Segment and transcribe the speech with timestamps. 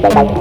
[0.00, 0.37] Bye-bye.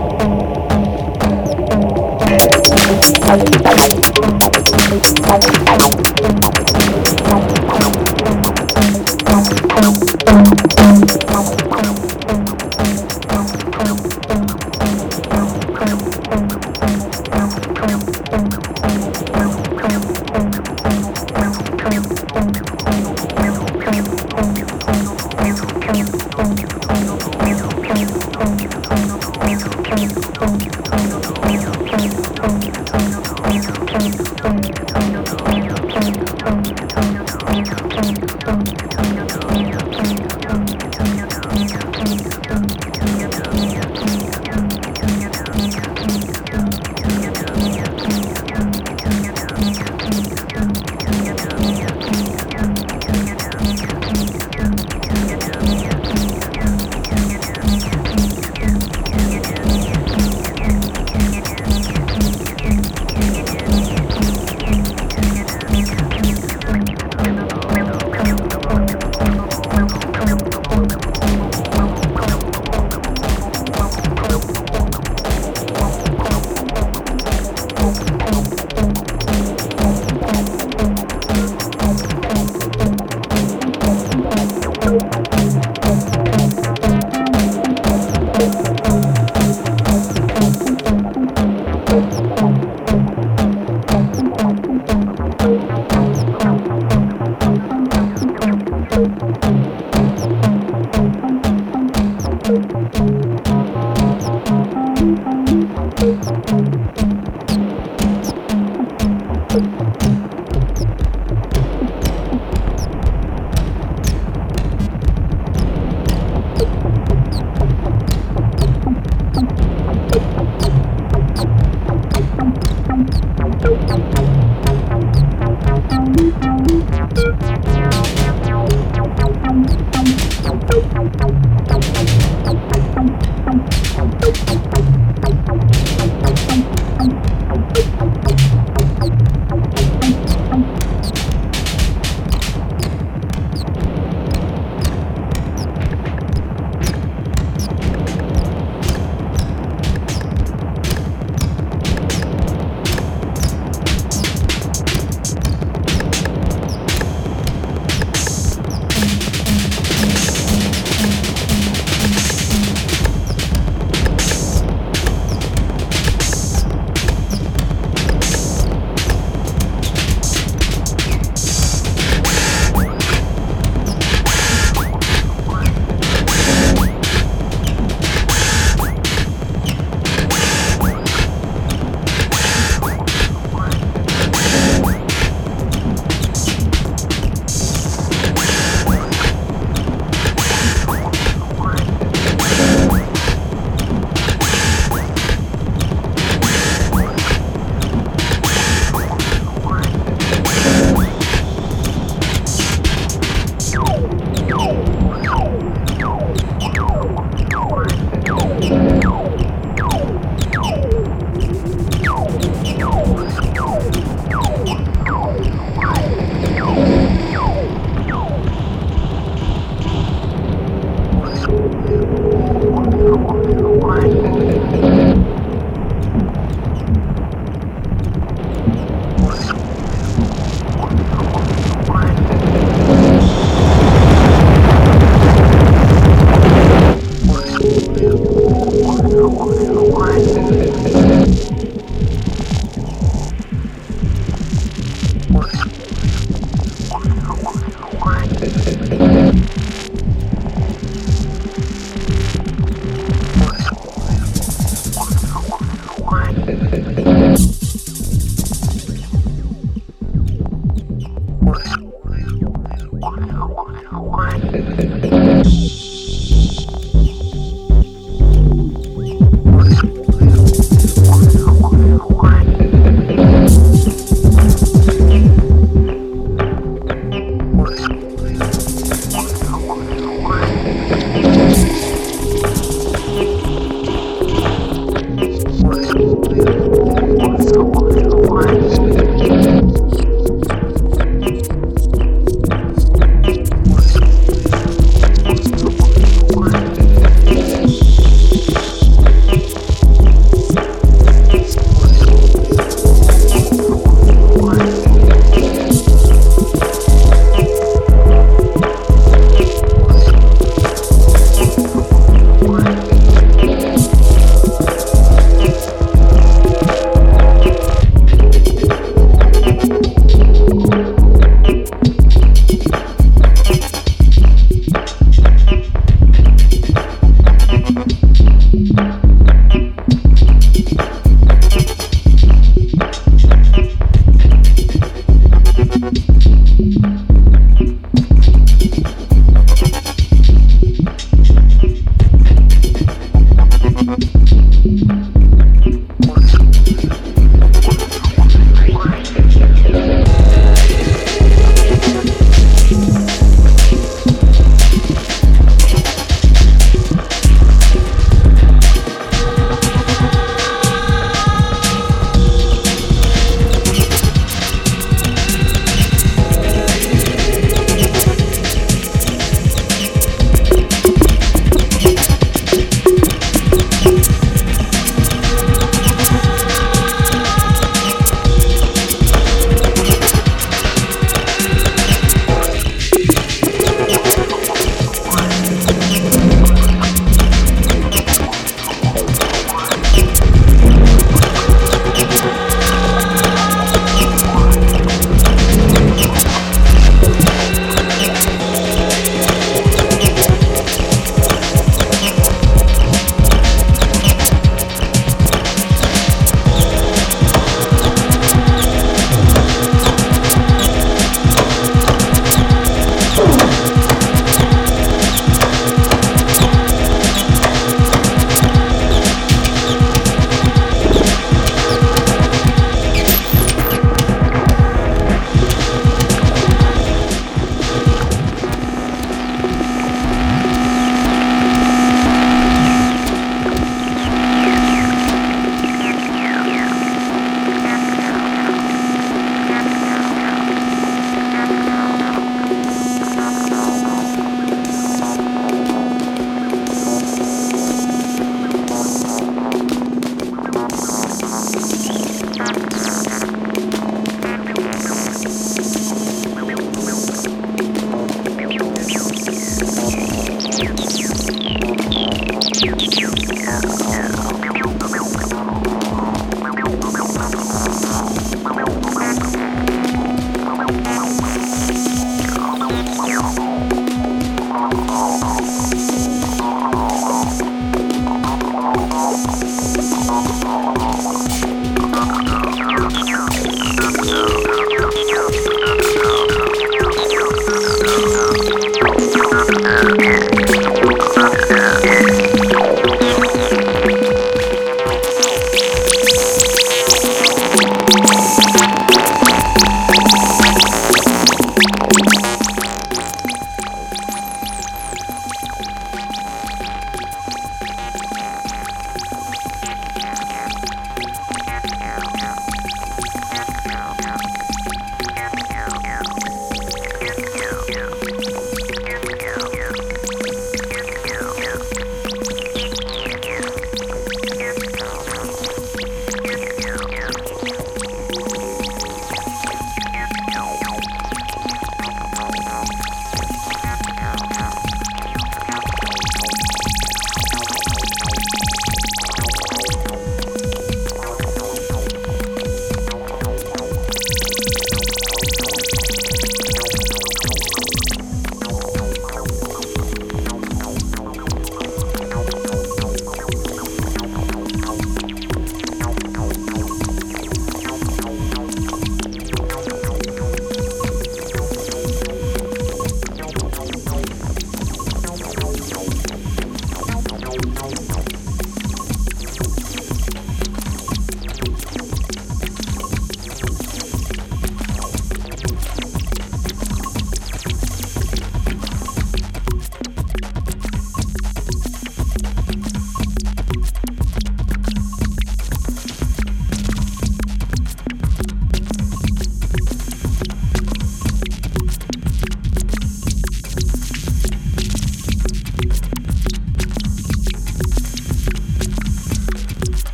[106.28, 106.77] Thank